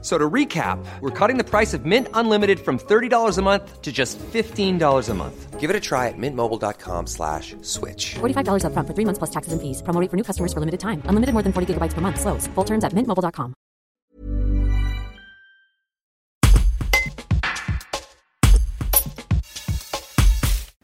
So 0.00 0.16
to 0.16 0.30
recap, 0.30 0.78
we're 1.00 1.10
cutting 1.10 1.38
the 1.38 1.44
price 1.44 1.74
of 1.74 1.84
Mint 1.84 2.06
Unlimited 2.14 2.60
from 2.60 2.78
$30 2.78 3.36
a 3.36 3.42
month 3.42 3.82
to 3.82 3.90
just 3.90 4.16
$15 4.18 5.08
a 5.08 5.14
month. 5.14 5.58
Give 5.58 5.70
it 5.70 5.74
a 5.74 5.80
try 5.80 6.06
at 6.06 6.14
mintmobile.com 6.16 7.08
slash 7.08 7.56
switch. 7.62 8.14
$45 8.20 8.62
upfront 8.62 8.86
for 8.86 8.94
three 8.94 9.04
months 9.04 9.18
plus 9.18 9.30
taxes 9.30 9.52
and 9.52 9.60
fees. 9.60 9.82
Promo 9.82 10.00
rate 10.00 10.08
for 10.08 10.16
new 10.16 10.22
customers 10.22 10.52
for 10.52 10.60
limited 10.60 10.78
time. 10.78 11.02
Unlimited 11.06 11.32
more 11.34 11.42
than 11.42 11.52
40 11.52 11.74
gigabytes 11.74 11.94
per 11.94 12.00
month. 12.00 12.20
Slows. 12.20 12.46
Full 12.54 12.64
terms 12.64 12.84
at 12.84 12.92
mintmobile.com. 12.92 13.54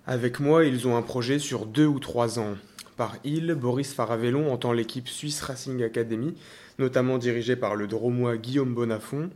Avec 0.06 0.38
moi, 0.38 0.64
ils 0.64 0.86
ont 0.86 0.96
un 0.96 1.02
projet 1.02 1.38
sur 1.38 1.66
deux 1.66 1.86
ou 1.86 1.98
trois 1.98 2.38
ans. 2.38 2.56
Par 2.96 3.16
il, 3.24 3.54
Boris 3.54 3.92
Faravellon 3.92 4.52
entend 4.52 4.72
l'équipe 4.72 5.08
Suisse 5.08 5.42
Racing 5.42 5.82
Academy, 5.82 6.34
notamment 6.78 7.18
dirigée 7.18 7.56
par 7.56 7.74
le 7.74 7.88
dromois 7.88 8.36
Guillaume 8.36 8.72
Bonafont. 8.72 9.30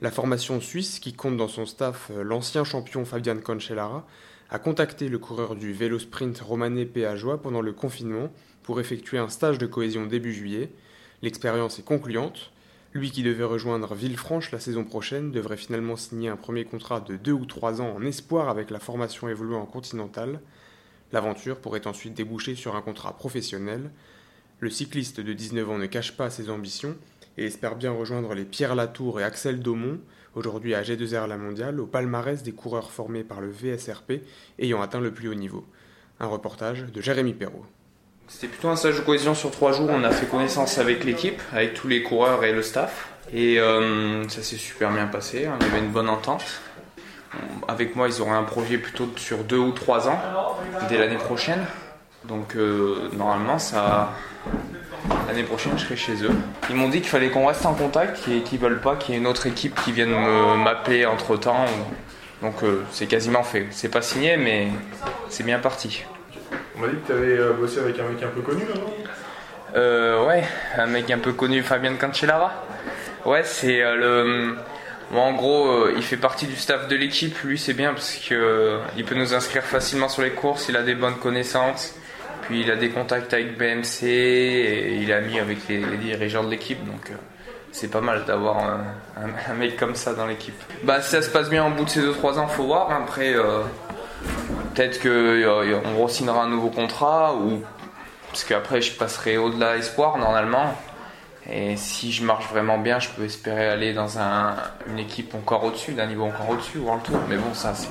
La 0.00 0.10
formation 0.10 0.62
suisse, 0.62 0.98
qui 0.98 1.12
compte 1.12 1.36
dans 1.36 1.48
son 1.48 1.66
staff 1.66 2.10
euh, 2.10 2.22
l'ancien 2.22 2.64
champion 2.64 3.04
Fabian 3.04 3.36
Cancellara, 3.36 4.06
a 4.48 4.58
contacté 4.58 5.08
le 5.08 5.18
coureur 5.18 5.56
du 5.56 5.74
vélo 5.74 5.98
sprint 5.98 6.38
romanais 6.40 6.86
Péageois 6.86 7.42
pendant 7.42 7.60
le 7.60 7.72
confinement 7.72 8.30
pour 8.62 8.80
effectuer 8.80 9.18
un 9.18 9.28
stage 9.28 9.58
de 9.58 9.66
cohésion 9.66 10.06
début 10.06 10.32
juillet. 10.32 10.70
L'expérience 11.20 11.78
est 11.78 11.84
concluante. 11.84 12.52
Lui 12.94 13.10
qui 13.10 13.22
devait 13.22 13.44
rejoindre 13.44 13.94
Villefranche 13.94 14.52
la 14.52 14.60
saison 14.60 14.84
prochaine 14.84 15.32
devrait 15.32 15.58
finalement 15.58 15.96
signer 15.96 16.30
un 16.30 16.36
premier 16.36 16.64
contrat 16.64 17.00
de 17.00 17.16
deux 17.16 17.32
ou 17.32 17.44
trois 17.44 17.82
ans 17.82 17.94
en 17.94 18.02
espoir 18.02 18.48
avec 18.48 18.70
la 18.70 18.78
formation 18.78 19.28
évoluant 19.28 19.60
en 19.60 19.66
continental. 19.66 20.40
L'aventure 21.16 21.56
pourrait 21.56 21.86
ensuite 21.86 22.12
déboucher 22.12 22.54
sur 22.56 22.76
un 22.76 22.82
contrat 22.82 23.16
professionnel. 23.16 23.90
Le 24.60 24.68
cycliste 24.68 25.18
de 25.18 25.32
19 25.32 25.70
ans 25.70 25.78
ne 25.78 25.86
cache 25.86 26.12
pas 26.12 26.28
ses 26.28 26.50
ambitions 26.50 26.94
et 27.38 27.46
espère 27.46 27.74
bien 27.74 27.90
rejoindre 27.90 28.34
les 28.34 28.44
Pierre 28.44 28.74
Latour 28.74 29.18
et 29.18 29.24
Axel 29.24 29.60
Daumont, 29.60 29.98
aujourd'hui 30.34 30.74
à 30.74 30.82
G2R 30.82 31.26
La 31.26 31.38
Mondiale, 31.38 31.80
au 31.80 31.86
palmarès 31.86 32.42
des 32.42 32.52
coureurs 32.52 32.90
formés 32.90 33.24
par 33.24 33.40
le 33.40 33.48
VSRP 33.50 34.20
ayant 34.58 34.82
atteint 34.82 35.00
le 35.00 35.10
plus 35.10 35.30
haut 35.30 35.34
niveau. 35.34 35.64
Un 36.20 36.26
reportage 36.26 36.84
de 36.84 37.00
Jérémy 37.00 37.32
Perrault. 37.32 37.64
C'était 38.28 38.48
plutôt 38.48 38.68
un 38.68 38.76
stage 38.76 38.96
de 38.96 39.00
cohésion 39.00 39.34
sur 39.34 39.50
trois 39.50 39.72
jours. 39.72 39.88
On 39.88 40.04
a 40.04 40.10
fait 40.10 40.26
connaissance 40.26 40.76
avec 40.76 41.02
l'équipe, 41.04 41.40
avec 41.50 41.72
tous 41.72 41.88
les 41.88 42.02
coureurs 42.02 42.44
et 42.44 42.52
le 42.52 42.60
staff. 42.60 43.08
Et 43.32 43.58
euh, 43.58 44.28
ça 44.28 44.42
s'est 44.42 44.56
super 44.56 44.92
bien 44.92 45.06
passé. 45.06 45.48
On 45.48 45.64
avait 45.64 45.78
une 45.78 45.92
bonne 45.92 46.10
entente. 46.10 46.44
Avec 47.68 47.96
moi, 47.96 48.08
ils 48.08 48.20
auraient 48.22 48.30
un 48.36 48.42
projet 48.44 48.78
plutôt 48.78 49.08
sur 49.16 49.38
deux 49.38 49.58
ou 49.58 49.72
trois 49.72 50.08
ans, 50.08 50.20
dès 50.88 50.98
l'année 50.98 51.16
prochaine. 51.16 51.64
Donc 52.24 52.56
euh, 52.56 53.08
normalement, 53.12 53.58
ça, 53.58 54.12
l'année 55.28 55.42
prochaine, 55.44 55.72
je 55.76 55.84
serai 55.84 55.96
chez 55.96 56.22
eux. 56.24 56.30
Ils 56.70 56.76
m'ont 56.76 56.88
dit 56.88 57.00
qu'il 57.00 57.10
fallait 57.10 57.30
qu'on 57.30 57.46
reste 57.46 57.64
en 57.66 57.74
contact 57.74 58.26
et 58.28 58.40
qu'ils 58.40 58.58
veulent 58.58 58.80
pas 58.80 58.96
qu'il 58.96 59.14
y 59.14 59.16
ait 59.16 59.20
une 59.20 59.26
autre 59.26 59.46
équipe 59.46 59.80
qui 59.84 59.92
vienne 59.92 60.10
me- 60.10 60.56
m'appeler 60.56 61.06
entre 61.06 61.36
temps. 61.36 61.64
Donc 62.42 62.62
euh, 62.62 62.82
c'est 62.90 63.06
quasiment 63.06 63.42
fait. 63.42 63.66
C'est 63.70 63.88
pas 63.88 64.02
signé, 64.02 64.36
mais 64.36 64.68
c'est 65.28 65.44
bien 65.44 65.58
parti. 65.58 66.04
On 66.76 66.80
m'a 66.82 66.88
dit 66.88 66.96
que 66.96 67.06
tu 67.06 67.12
avais 67.12 67.52
bossé 67.54 67.78
avec 67.78 67.98
un 67.98 68.04
mec 68.04 68.22
un 68.22 68.28
peu 68.28 68.42
connu 68.42 68.62
là, 68.62 68.74
non? 68.74 68.92
Euh, 69.74 70.26
ouais, 70.26 70.44
un 70.76 70.86
mec 70.86 71.10
un 71.10 71.18
peu 71.18 71.32
connu, 71.32 71.62
Fabien 71.62 71.94
Cancellara. 71.94 72.52
Ouais, 73.24 73.42
c'est 73.44 73.82
euh, 73.82 73.96
le. 73.96 74.56
En 75.14 75.32
gros, 75.34 75.68
euh, 75.68 75.94
il 75.96 76.02
fait 76.02 76.16
partie 76.16 76.46
du 76.46 76.56
staff 76.56 76.88
de 76.88 76.96
l'équipe. 76.96 77.38
Lui, 77.42 77.58
c'est 77.58 77.74
bien 77.74 77.92
parce 77.92 78.16
que 78.16 78.34
euh, 78.34 79.04
peut 79.06 79.14
nous 79.14 79.34
inscrire 79.34 79.62
facilement 79.62 80.08
sur 80.08 80.22
les 80.22 80.30
courses. 80.30 80.68
Il 80.68 80.76
a 80.76 80.82
des 80.82 80.94
bonnes 80.94 81.16
connaissances. 81.16 81.94
Puis 82.46 82.60
il 82.60 82.70
a 82.70 82.76
des 82.76 82.90
contacts 82.90 83.32
avec 83.34 83.58
BMC 83.58 84.04
et 84.04 84.96
il 84.96 85.10
est 85.10 85.14
ami 85.14 85.40
avec 85.40 85.58
les, 85.68 85.80
dirigeants 85.96 86.44
de 86.44 86.50
l'équipe. 86.50 86.84
Donc 86.86 87.10
euh, 87.10 87.14
c'est 87.72 87.90
pas 87.90 88.00
mal 88.00 88.24
d'avoir 88.24 88.58
un 89.16 89.54
mec 89.54 89.76
comme 89.76 89.96
ça 89.96 90.14
dans 90.14 90.26
l'équipe. 90.26 90.54
Bah, 90.84 91.00
si 91.02 91.10
ça 91.10 91.22
se 91.22 91.30
passe 91.30 91.50
bien 91.50 91.66
au 91.66 91.70
bout 91.70 91.84
de 91.84 91.90
ces 91.90 92.00
2-3 92.00 92.38
ans, 92.38 92.46
faut 92.46 92.64
voir. 92.64 92.90
Après, 92.92 93.34
euh, 93.34 93.62
peut-être 94.74 95.02
qu'on 95.02 96.04
re-signera 96.04 96.44
un 96.44 96.48
nouveau 96.48 96.70
contrat 96.70 97.34
ou 97.34 97.62
parce 98.28 98.44
qu'après 98.44 98.80
je 98.80 98.92
passerai 98.92 99.38
au-delà 99.38 99.76
espoir 99.76 100.16
normalement. 100.18 100.74
Et 101.48 101.76
si 101.76 102.10
je 102.12 102.24
marche 102.24 102.48
vraiment 102.48 102.78
bien, 102.78 102.98
je 102.98 103.08
peux 103.10 103.24
espérer 103.24 103.68
aller 103.68 103.94
dans 103.94 104.18
un- 104.18 104.56
une 104.88 104.98
équipe 104.98 105.34
encore 105.34 105.62
au-dessus, 105.64 105.92
d'un 105.92 106.06
niveau 106.06 106.24
encore 106.24 106.50
au-dessus, 106.50 106.80
en 106.88 106.98
tour. 106.98 107.20
Mais 107.28 107.36
bon, 107.36 107.54
ça 107.54 107.74
c'est 107.74 107.88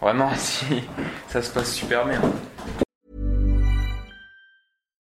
vraiment 0.00 0.32
si 0.36 0.82
ça 1.28 1.42
se 1.42 1.50
passe 1.50 1.72
super 1.72 2.04
bien. 2.06 2.20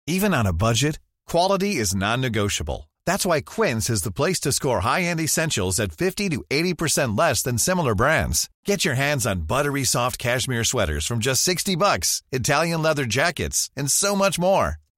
Even 0.08 0.34
on 0.34 0.46
a 0.46 0.54
budget, 0.54 1.00
quality 1.28 1.78
is 1.80 1.96
non-negotiable. 1.96 2.90
That's 3.06 3.26
why 3.26 3.42
Quince 3.42 3.90
is 3.90 4.04
the 4.04 4.12
place 4.12 4.40
to 4.42 4.52
score 4.52 4.82
high-end 4.82 5.20
essentials 5.20 5.80
at 5.80 5.92
50 5.92 6.30
to 6.30 6.44
80% 6.50 7.18
less 7.18 7.42
than 7.42 7.58
similar 7.58 7.96
brands. 7.96 8.50
Get 8.66 8.86
your 8.86 8.96
hands 8.96 9.26
on 9.26 9.42
buttery 9.48 9.84
soft 9.84 10.18
cashmere 10.20 10.64
sweaters 10.64 11.06
from 11.06 11.20
just 11.20 11.42
60 11.44 11.76
bucks, 11.76 12.22
Italian 12.32 12.82
leather 12.82 13.06
jackets, 13.06 13.70
and 13.76 13.90
so 13.92 14.16
much 14.16 14.38
more. 14.40 14.78